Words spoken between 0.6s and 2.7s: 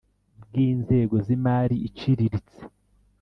inzego z imari iciriritse